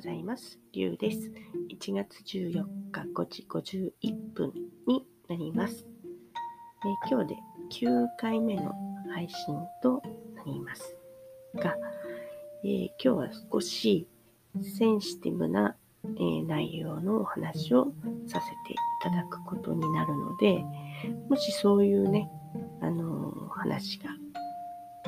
[0.00, 0.58] ございます。
[0.72, 1.30] りゅうです。
[1.68, 4.50] 1月14日5時51分
[4.86, 5.84] になります。
[7.04, 7.36] え今日で
[7.70, 8.72] 9回目の
[9.12, 10.02] 配信と
[10.36, 10.96] なります
[11.54, 11.76] が、
[12.64, 14.06] えー、今日は少し
[14.62, 17.92] センシティブな、えー、内容のお話を
[18.26, 20.64] させていただくことになるので、
[21.28, 22.30] もしそういうね、
[22.80, 24.08] あのー、話が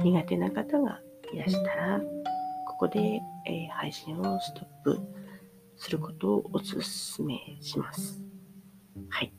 [0.04, 1.01] 苦手な方が
[1.32, 2.02] いらしたら、
[2.82, 5.00] ここで、えー、配信をストップ
[5.77, 8.20] することをお勧めします。
[9.09, 9.32] はい。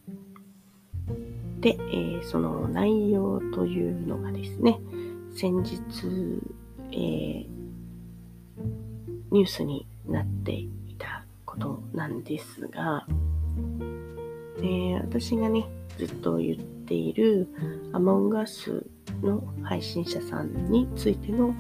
[1.60, 4.80] で、えー、その内容というのがですね、
[5.36, 5.76] 先日、
[6.94, 7.48] えー、
[9.32, 13.06] ニュースになっていたことなんですが、
[14.60, 15.68] えー、私がね、
[15.98, 17.50] ずっと言っている
[17.92, 18.86] アモンガス
[19.22, 21.54] の配信者さんについての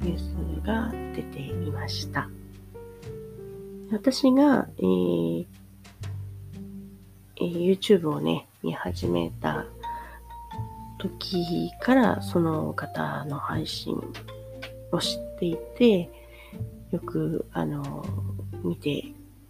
[0.00, 2.28] ニュースが出ていました。
[3.90, 5.46] 私が、えー
[7.36, 9.64] えー、YouTube をね、見始めた
[10.98, 13.96] 時からその方の配信
[14.92, 16.10] を知っていて、
[16.90, 18.04] よく、あの、
[18.64, 19.04] 見て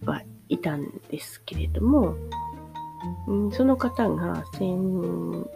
[0.04, 2.14] はいたんですけれども、
[3.52, 5.46] その方が先、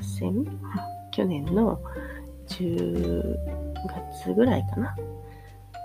[0.00, 0.46] 先、
[1.12, 1.80] 去年の
[2.58, 3.36] 10
[4.22, 4.96] 月ぐらいかな、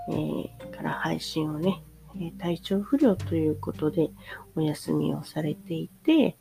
[0.10, 1.84] えー、から配信をね、
[2.20, 4.10] え体調不良ということで
[4.56, 6.38] お休みをされていて、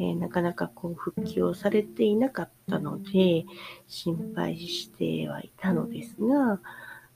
[0.00, 3.44] え、なかなかこう復帰をされていなかったので
[3.86, 6.60] 心配してはいたのですが、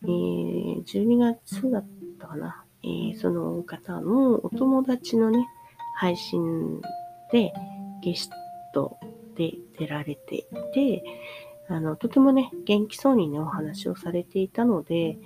[0.04, 1.86] えー、12月だっ
[2.20, 5.46] たかな、えー、その方のお友達のね、
[5.96, 6.80] 配信
[7.32, 7.52] で
[8.02, 8.30] ゲス
[8.74, 8.98] ト
[9.36, 11.02] で出られていて、
[11.68, 15.18] あの、とてもね、元気そうにね、お話をされていたので、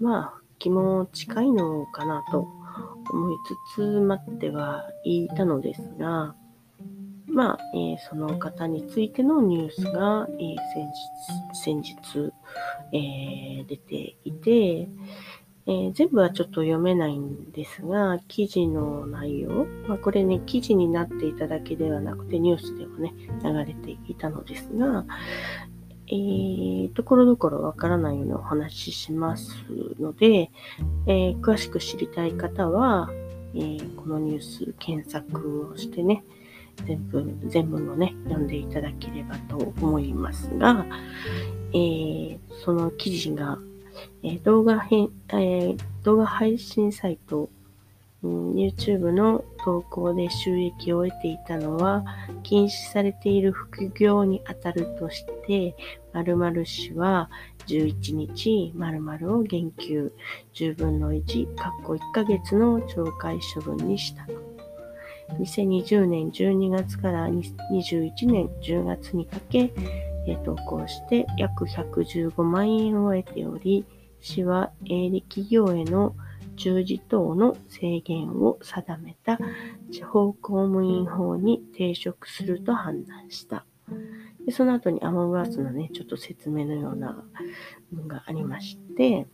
[0.00, 2.48] まあ、気も近いのかなと
[3.10, 3.36] 思い
[3.74, 6.34] つつ待ってはいたのですが、
[7.26, 10.56] まあ、えー、その方についてのニュースが、えー、
[11.54, 12.32] 先日、先日
[12.92, 14.88] えー、出ていて、
[15.64, 25.06] えー、全部はちょっと読めないんですが、記事の内容、まあ、これね、記事になっていただけではなくて、ニュースでもね、流れていたのですが、
[26.12, 29.64] えー、ところどころわからないようなお話しします
[29.98, 30.50] ので、
[31.06, 33.08] えー、詳しく知りたい方は、
[33.54, 36.22] えー、このニュース検索をしてね、
[36.86, 40.84] 全部、全部のね、読んでいただければと思いますが、
[41.72, 43.58] えー、その記事が、
[44.22, 47.48] えー、動画編、えー、動画配信サイト、
[48.22, 52.04] うん、YouTube の投稿で収益を得ていたのは、
[52.42, 55.74] 禁止されている副業にあたるとして、
[56.12, 57.30] 〇〇氏は
[57.66, 60.12] 11日〇〇を減給
[60.54, 64.32] 10分の1、かっこ1ヶ月の懲戒処分にしたと。
[65.38, 69.72] 2020年12月から21年10月にかけ、
[70.44, 73.84] 投稿して約115万円を得ており、
[74.20, 76.14] 市は営利企業への
[76.56, 79.38] 従事等の制限を定めた
[79.90, 83.64] 地方公務員法に抵触すると判断した。
[84.46, 87.24] でその後にアモンガースのね、ちょっと説明のような
[87.92, 89.26] のがありまして、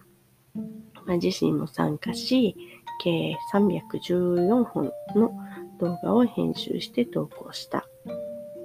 [1.06, 2.56] まあ、自身も参加し、
[3.00, 5.32] 計314本の
[5.78, 7.86] 動画を編集して投稿した。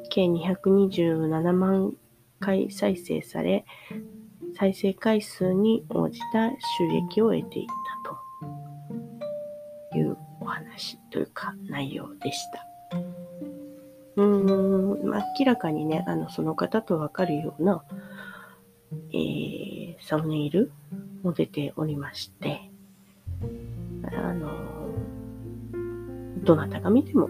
[0.09, 1.93] 計227万
[2.39, 3.65] 回再生され、
[4.57, 6.55] 再生回数に応じた収
[7.07, 7.73] 益を得ていた
[9.93, 12.72] というお話というか内容でした。
[14.15, 17.83] うん、明らかにね、あの、その方とわかるような、
[19.11, 20.71] えー、サムネイル
[21.23, 22.69] も出ておりまして、
[24.03, 24.51] あの、
[26.43, 27.29] どなたが見ても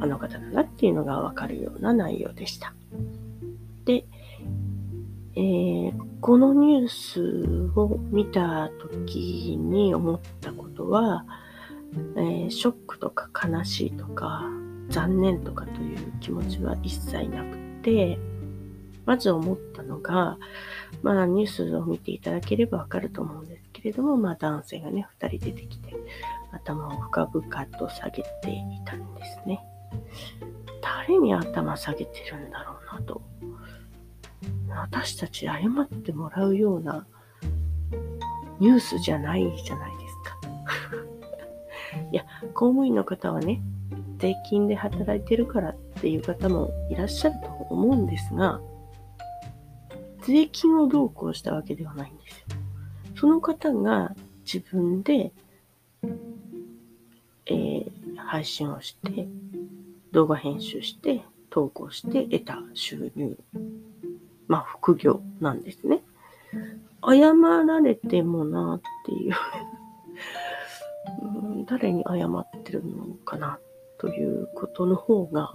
[0.00, 2.74] あの方だなっていうのがわかるような内容でした。
[3.84, 4.04] で、
[5.36, 11.24] えー、このニュースを見た時に思ったことは、
[12.16, 14.48] えー、ショックとか悲しいとか
[14.88, 18.18] 残念とかという気持ちは一切なくて、
[19.06, 20.38] まず思ったのが、
[21.02, 25.94] まあニュースを見ていただければわかると思うんですけれども、まあ男性がね、二人出てきて、
[26.52, 29.60] 頭を深々と下げていたんですね。
[30.80, 33.22] 誰に頭下げてるんだろうなと。
[34.68, 37.06] 私たち謝ってもらうような
[38.58, 40.38] ニュースじゃないじゃないですか。
[42.12, 43.62] いや、公務員の方はね、
[44.24, 48.58] 税金で働いてるからっていう方もいらっしゃると思うんですが、
[50.22, 52.44] 税金をどうこうしたわけではないんですよ。
[53.16, 54.14] その方が
[54.50, 55.30] 自分で、
[57.44, 59.28] えー、配信をして、
[60.12, 63.36] 動画編集して、投稿して得た収入。
[64.48, 66.00] まあ、副業なんですね。
[67.06, 69.34] 謝られてもなっていう
[71.68, 73.73] 誰に謝ってるのかなっ
[74.04, 75.54] ということの方が、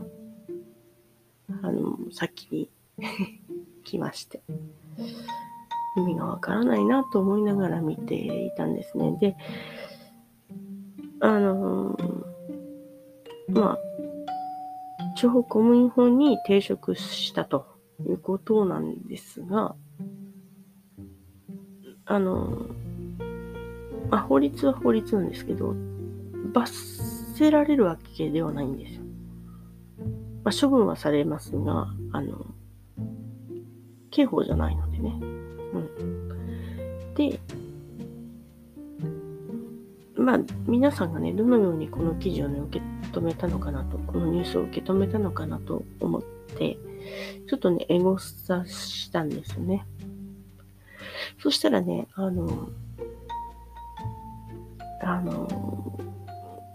[1.61, 2.71] あの、先に
[3.85, 4.41] 来まして。
[5.97, 9.15] 意味がわからないなと思いながら見ていたんですね。
[9.19, 9.37] で、
[11.19, 11.95] あの
[13.49, 13.79] まあ、
[15.15, 17.67] 地方公務員法に抵触したと
[18.07, 19.75] いうことなんですが、
[22.05, 22.65] あの、
[24.09, 25.75] まあ、法律は法律なんですけど、
[26.51, 29.01] 罰せられるわけではないんですよ。
[30.43, 32.45] まあ、処分はされますが、あの、
[34.11, 35.17] 刑法じゃないのでね。
[35.73, 37.13] うん。
[37.15, 37.39] で、
[40.17, 42.85] まあ、皆さんがね、どのようにこの記事をね、受け
[43.17, 46.21] 止めたのかなと、このニュースを受け止めたのかなと思っ
[46.57, 46.77] て、
[47.47, 49.85] ちょっとね、エゴサしたんですよね。
[51.41, 52.69] そしたらね、あの、
[55.01, 55.88] あの、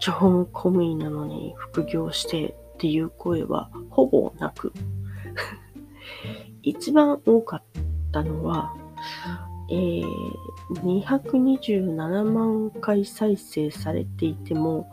[0.05, 4.71] 地方公務員なのに副業してっていう声はほぼなく
[6.61, 7.63] 一番多かっ
[8.11, 8.71] たのは、
[9.71, 10.03] えー、
[10.69, 14.87] 227万回再生されていても、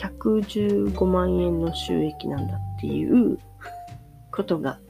[0.00, 3.38] 115万円の収益なんだっていう
[4.32, 4.80] ことが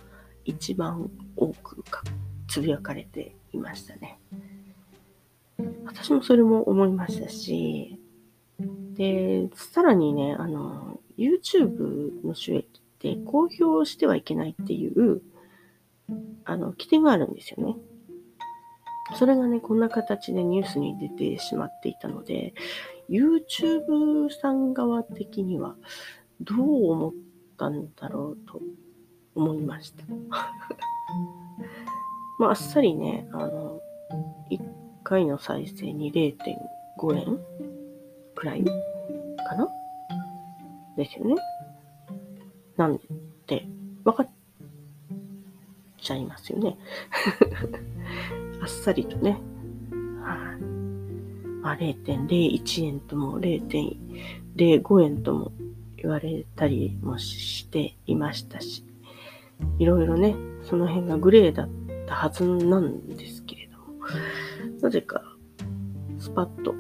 [0.47, 1.85] 一番多く
[2.47, 4.19] つぶやかれていましたね。
[5.85, 7.99] 私もそれも思いましたし、
[8.99, 12.67] で、さらにね、あの、YouTube の収益っ
[12.99, 15.23] て公表してはいけないっていう、
[16.45, 17.77] あの、規定があるんですよね。
[19.15, 22.55] それがね、こんな形でニュースに出てしまっていたので、
[23.09, 25.77] YouTube さん側的には
[26.41, 27.13] どう思っ
[27.57, 28.61] たんだろうと
[29.37, 30.05] 思いました。
[32.41, 33.81] まあ、あっさりね、あの、
[34.51, 34.61] 1
[35.05, 37.39] 回の再生に0.5円
[38.39, 38.71] くらいか
[39.57, 39.69] な？
[40.97, 41.35] ですよね。
[42.77, 43.01] なん
[43.49, 43.67] で、
[44.05, 44.29] 分かっ
[46.01, 46.77] ちゃいますよね。
[48.63, 49.41] あっさりとね。
[50.23, 50.63] はい、
[51.63, 55.53] まあ、0.01円とも0.05円とも
[55.97, 58.85] 言われたりもしていましたし、
[59.81, 61.69] いろいろね、その辺がグレーだっ
[62.07, 63.85] たはずなんですけれども、
[64.81, 65.25] なぜか
[66.19, 66.73] スパッと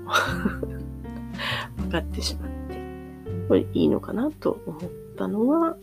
[1.88, 2.76] 分かってしまって、
[3.48, 4.80] これいいのかなと思っ
[5.16, 5.76] たのは、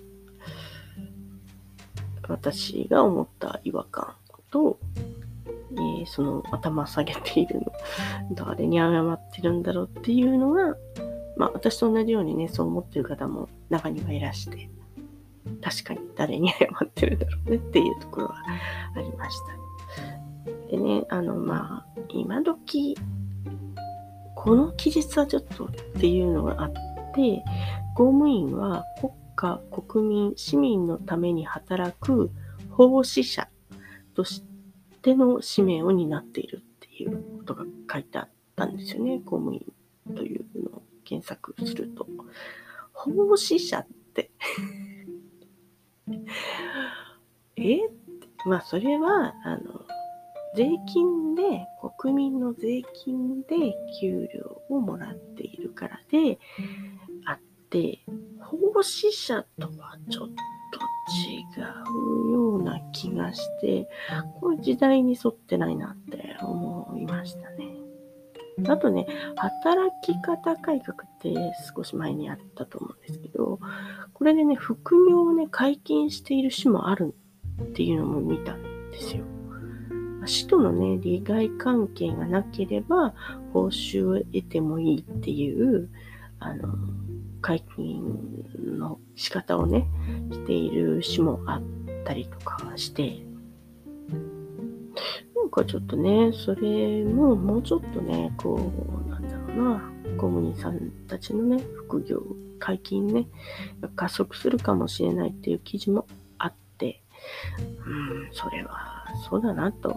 [2.27, 4.15] 私が思った違和感
[4.51, 4.79] と、
[5.71, 7.65] えー、その頭下げているの、
[8.33, 10.75] 誰に謝ってるんだろうっていうのが、
[11.37, 14.69] まあ私と同じようにね、そう思ってる方も中にはいらして、
[15.61, 18.35] 確かに誰に謝ってるんだろうねっていうところは
[18.95, 19.65] ありました。
[20.69, 22.95] でね、あの、まあ、今時、
[24.45, 25.69] この記述はちょっとっ
[25.99, 26.73] ていうのがあっ
[27.15, 27.43] て、
[27.95, 32.29] 公務員は国家、国民、市民のために働く
[32.69, 33.47] 奉仕者
[34.13, 34.43] とし
[35.01, 39.19] ての使命を担っているっていうことが書いてあったんですよね。
[39.25, 39.65] 公務員
[40.15, 42.05] というのを検索すると。
[42.93, 44.29] 奉仕者って
[47.57, 47.79] え？
[48.45, 49.84] まあ、それは、あの、
[50.55, 51.67] 税金で、
[51.99, 56.39] 国民の税金で給料をもらっているからで
[57.25, 57.99] あって、
[58.39, 60.33] 奉仕者とはちょっと
[61.11, 61.43] 違
[62.29, 63.87] うような気がして、
[64.39, 67.75] この時代に沿ってないなって思いましたね。
[68.67, 71.33] あとね、働き方改革って
[71.75, 73.59] 少し前にあったと思うんですけど、
[74.13, 77.13] これでね、副業をね、解禁している市もある
[77.61, 79.25] っていうのも見たんですよ。
[80.27, 83.13] 市とのね、利害関係がなければ、
[83.53, 85.89] 報酬を得てもいいっていう、
[86.39, 86.75] あの、
[87.41, 88.45] 解禁
[88.77, 89.87] の仕方をね、
[90.31, 91.61] している市もあっ
[92.03, 93.21] たりとかして、
[95.35, 98.71] なんかちょっとね、それももうちょっとね、こ
[99.05, 102.21] う、なんだろうな、公務員さんたちのね、副業、
[102.59, 103.27] 解禁ね、
[103.95, 106.07] 加速するかもしれないっていう記事も
[106.39, 107.03] あって、
[107.85, 109.95] うん、それはそうだなと。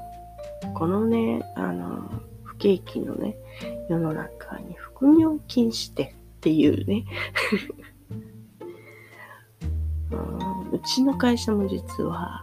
[0.75, 3.37] このね、あの、不景気のね、
[3.89, 7.05] 世の中に副業禁止ってっていうね
[10.13, 10.71] うん。
[10.71, 12.43] うちの会社も実は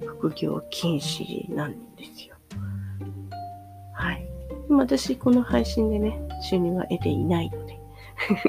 [0.00, 2.36] 副業禁止なんですよ。
[3.92, 4.26] はい。
[4.70, 7.78] 私、この配信でね、収入は得ていないので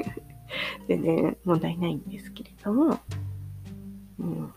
[0.88, 2.98] 全然問題ないんですけれども、
[4.18, 4.52] うん、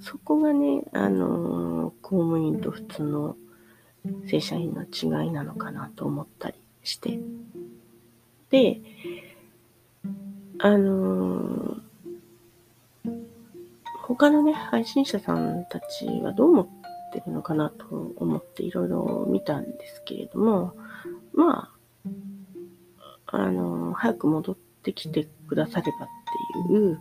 [0.00, 3.36] そこがね、あのー、公務員と普通の
[4.26, 7.18] 正社員の違いなのかなと思ったりして。
[8.50, 8.80] で、
[10.58, 11.80] あのー、
[14.02, 16.68] 他のね、配信者さんたちはどう思っ
[17.12, 20.74] てるのかなと思っていろいろ見たんですけれども、
[21.32, 21.70] ま
[22.06, 26.08] あ、あのー、早く戻ってきてくださればっ
[26.68, 27.00] ていう、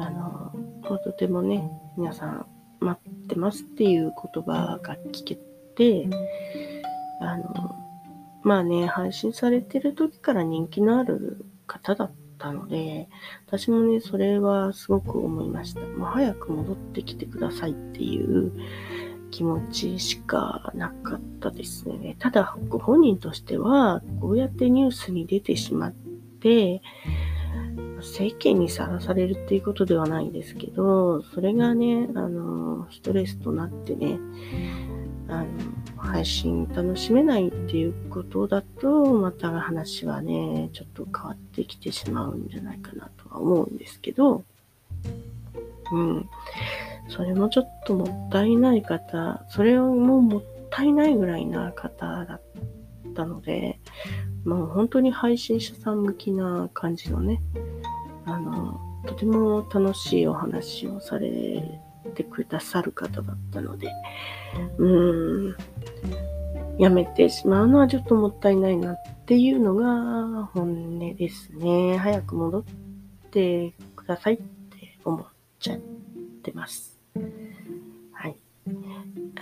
[0.00, 0.52] あの、
[0.98, 2.46] とてもね、皆さん
[2.80, 5.38] 待ってますっていう言葉が聞け
[5.76, 6.08] て、
[7.20, 7.76] あの、
[8.42, 13.10] まあね、配信されてる時から人気のある方だったので、
[13.46, 15.80] 私もね、それはすごく思いました。
[15.80, 18.52] もう早く戻ってきてくださいっていう
[19.30, 22.16] 気持ちしかなかったですね。
[22.18, 26.80] ただ、ご本人としては、こうやってニュースに出てしまって、
[28.02, 34.18] 世間にさらされるっていうことではないんですけど、それがね、あの、ストレスとなってね、
[35.28, 35.48] あの、
[35.96, 44.44] 配信楽しめないっていうことだと、また話はね、ちょっと変わってきてしまうんじゃないかなとは思うんですけど、
[45.92, 46.28] うん。
[47.08, 52.42] それもちょっともったいない方、それをもうもったいないぐらいな方だっ
[53.14, 53.78] たので、
[54.44, 57.42] もう本当に配信者さん向きな感じのね、
[58.40, 61.80] の、とても楽しいお話をされ
[62.14, 63.88] てくださる方だったので、
[64.78, 65.56] うん、
[66.78, 71.98] やめてしまうのはちょっともったいないなっていうのが本音ですね。
[71.98, 72.64] 早く戻っ
[73.30, 75.26] てくださいって思っ
[75.58, 75.78] ちゃっ
[76.42, 76.98] てます。
[78.12, 78.36] はい。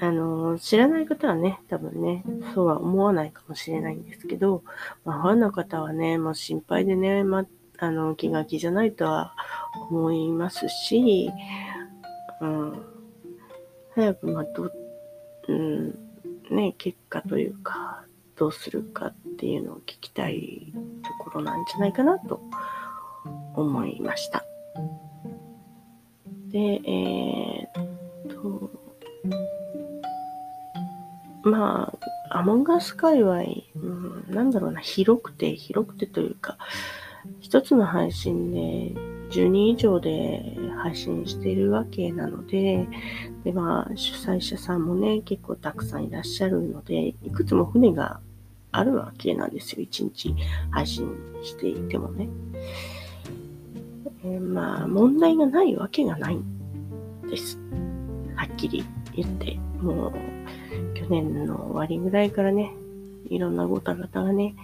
[0.01, 2.25] あの、知らない方はね、多分ね、
[2.55, 4.63] そうは思わないかもしれないんですけど、
[5.05, 7.47] まあ、ファンの方はね、もう心配でね、ま、
[7.79, 9.35] あの、気が気じゃないとは
[9.91, 11.31] 思いますし、
[12.41, 12.83] うん、
[13.95, 14.71] 早くまと、
[15.49, 15.99] うん、
[16.51, 18.05] ね、結果というか、
[18.37, 20.73] どうするかっていうのを聞きたい
[21.05, 22.41] ところなんじゃないかなと
[23.55, 24.45] 思いました。
[26.49, 28.71] で、えー、っと、
[31.43, 31.93] ま
[32.31, 33.43] あ、アモンガス界隈、
[33.77, 36.59] うん、なんだろうな、広くて、広くてというか、
[37.41, 42.87] 一つの配信で10人以上で配信しているわけなので、
[43.45, 48.21] で、まあ、主催者さんもね、結構たくさんいらっしゃるので、いくつも船が
[48.73, 49.83] あるわけなんですよ。
[49.83, 50.35] 一日
[50.71, 51.11] 配信
[51.43, 52.29] していてもね。
[54.25, 57.59] えー、まあ、問題がないわけがないんです。
[58.35, 59.59] はっきり言って。
[59.81, 60.13] もう、
[60.95, 62.73] 去年の終わりぐらいからね、
[63.31, 64.55] いろんなごたごたがね、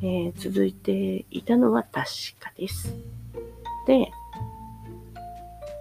[0.00, 2.06] えー、続いていたのは確
[2.38, 2.94] かです。
[3.86, 4.10] で、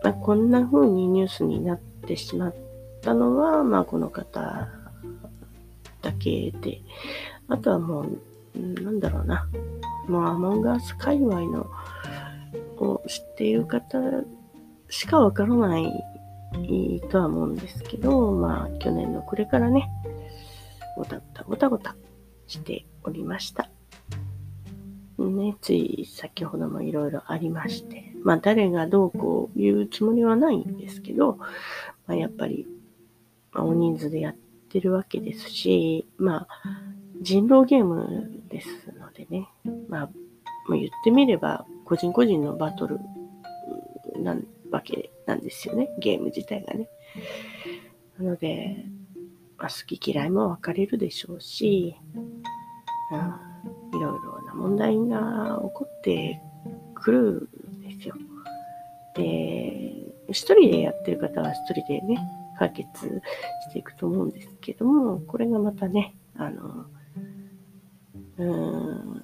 [0.03, 2.55] まあ、こんな風にニュースになってしまっ
[3.01, 4.67] たのは、まあ、この方
[6.01, 6.81] だけで、
[7.47, 8.01] あとはも
[8.55, 9.47] う、なんだろうな、
[10.07, 11.67] もうアモンガース界隈の、
[12.77, 13.99] を知っている方
[14.89, 15.91] しかわからない
[17.09, 19.89] とは思うんですけど、まあ、去年の暮れからね、
[20.95, 21.95] ごたごたごたごた
[22.47, 23.69] しておりました。
[25.17, 31.37] ね、つい先ほどもいろいろありまして、まあ誰がどうこう言うつもりはないんですけど、
[32.05, 32.67] まあ、やっぱり、
[33.51, 34.35] まあ、大人数でやっ
[34.69, 36.47] てるわけですし、まあ
[37.19, 38.67] 人狼ゲームです
[38.99, 39.49] のでね、
[39.89, 40.09] まあ、
[40.69, 42.99] 言ってみれば個人個人のバトル
[44.19, 44.35] な
[44.69, 46.87] わけなんですよね、ゲーム自体がね。
[48.19, 48.85] なので、
[49.57, 53.47] まあ、好き嫌いも分かれるでしょうし、うん
[53.93, 56.41] いろいろな問題が起こって
[56.95, 58.15] くるんですよ。
[59.15, 59.93] で、
[60.29, 62.19] 一人でやってる方は一人でね、
[62.57, 63.21] 解決
[63.69, 66.85] していくと思うんですけども、これがまたね、あの、
[68.37, 69.23] うーん、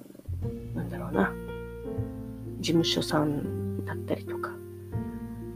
[0.74, 1.32] なんだろうな、
[2.60, 4.50] 事務所さんだったりとか、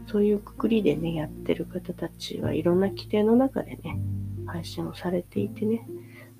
[0.07, 3.99] そういうくくりでね、やってる方たちはいろんな規定の中でね、
[4.45, 5.87] 配信をされていてね、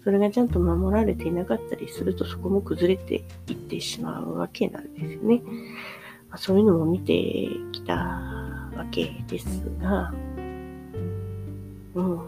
[0.03, 5.41] それがちゃんと守られていなかったりするとそこも崩れていってしまうわけなんですよね。
[6.29, 7.13] まあ、そういうのも見て
[7.71, 9.45] きたわけです
[9.81, 10.13] が、
[11.95, 12.19] うん。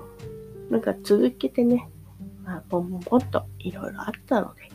[0.70, 1.88] なんか続けてね、
[2.44, 4.70] まあ、ポンポンポンといろいろあったので、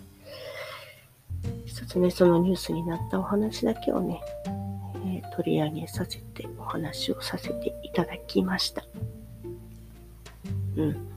[1.65, 4.21] 一つね、そのニュースになったお話だけをね、
[5.07, 8.85] えー、取り上げさせて、お話をさせていただきました。
[10.76, 11.16] うん。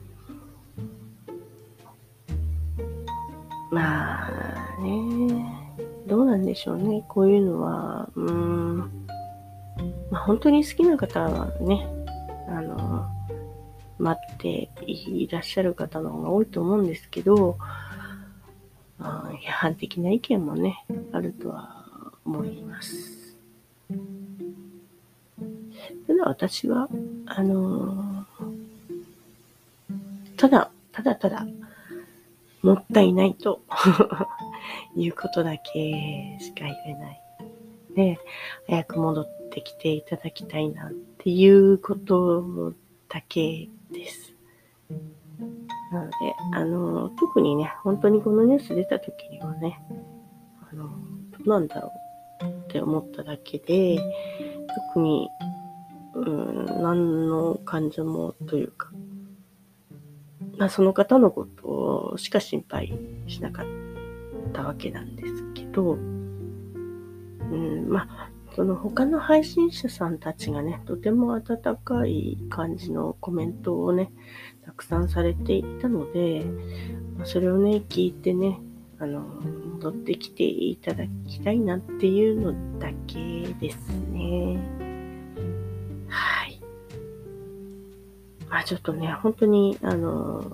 [3.70, 5.44] まあね、
[6.06, 7.04] どうなんでしょうね。
[7.08, 8.78] こういうのは、うーん、
[10.10, 11.86] まあ、本当に好きな方はね、
[12.48, 13.06] あの、
[13.98, 17.56] 待っていらっしゃる方の方が多いと思うんですけど、
[18.98, 21.84] あ批判的な意見もね、あるとは
[22.24, 23.36] 思います。
[26.06, 26.88] ただ私は、
[27.26, 28.26] あの
[30.36, 31.46] ただ、ただただ、
[32.62, 33.62] もったいないと
[34.94, 37.22] いうことだけしか言えない。
[37.94, 38.18] で、
[38.66, 42.74] 早く戻ってきていただきたいなっていうこと
[43.08, 44.34] だけです。
[45.92, 46.14] なので、
[46.52, 49.82] あの、特にね、本当にこのニュース出た時にはね、
[50.70, 50.92] あの、ど
[51.44, 51.92] うなんだろ
[52.42, 53.98] うって思っただけで、
[54.92, 55.28] 特に、
[56.14, 58.90] うん、何の感情もというか、
[60.58, 61.66] まあ、その方のこと
[62.16, 62.92] しか心配
[63.26, 63.66] しなかっ
[64.52, 74.12] たわけなんですけど、うん、まあ、その他の配信者さんたちがね、とても温かい感じのコメントをね、
[74.64, 76.44] たくさんされていたので、
[77.16, 78.60] まあ、それをね、聞いてね、
[78.98, 83.76] あの、戻ってきていただきたいなっていうのだけです
[84.10, 84.58] ね。
[86.08, 86.60] はい。
[88.50, 90.44] まあちょっとね、本当に、あの、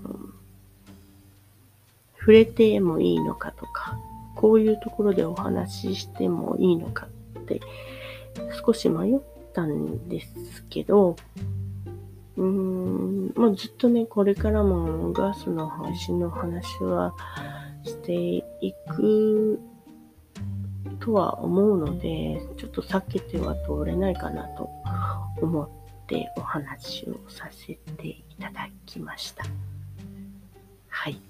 [2.26, 3.96] 触れてもいいのかとか、
[4.34, 7.06] こういうところでお話ししてもいいのか
[7.38, 7.60] って
[8.66, 9.20] 少し迷っ
[9.54, 11.14] たんですけど、
[12.36, 17.14] うーん、もうずっとね、これからもガスの配信の話は
[17.84, 18.12] して
[18.60, 19.60] いく
[20.98, 24.68] とは思うので、ちょっと避けては通れないかなと
[25.40, 25.68] 思っ
[26.08, 29.44] てお話をさせていただきました。
[30.88, 31.20] はい。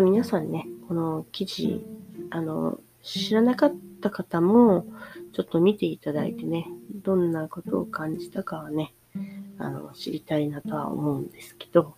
[0.00, 1.84] 皆さんね、この記事、
[2.30, 4.86] あの、知らなかった方も、
[5.32, 6.66] ちょっと見ていただいてね、
[7.02, 8.94] どんなことを感じたかはね、
[9.58, 11.94] あの、知りたいなとは思うんですけど、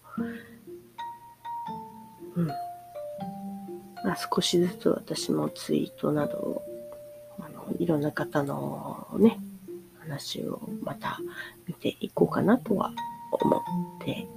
[2.35, 2.47] うん。
[2.47, 6.63] まあ、少しずつ私もツイートなど、
[7.39, 9.39] あの、いろんな方のね、
[10.01, 11.19] 話をまた
[11.67, 12.93] 見ていこうかなとは
[13.33, 13.63] 思っ
[14.05, 14.29] て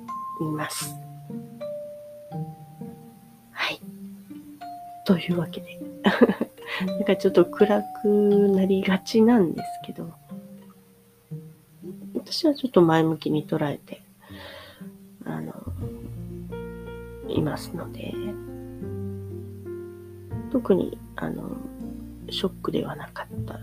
[0.41, 1.08] います。
[5.09, 5.79] というわけで
[6.85, 8.07] なんかちょっと暗く
[8.49, 10.13] なりがちなんですけど、
[12.13, 14.03] 私はちょっと前向きに捉えて、
[15.25, 15.51] あの、
[17.27, 18.13] いますので、
[20.51, 21.57] 特に、あの、
[22.29, 23.59] ショックではなかった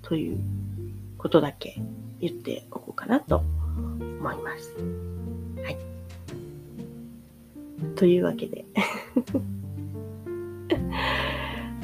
[0.00, 0.38] という
[1.18, 1.78] ことだけ
[2.18, 3.42] 言っておこうかなと
[4.20, 4.74] 思います。
[5.62, 5.76] はい。
[7.94, 8.64] というわけで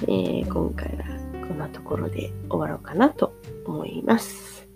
[0.02, 1.04] えー、今回は
[1.46, 3.34] こんなところで終わろうかなと
[3.66, 4.68] 思います。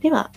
[0.00, 0.32] では、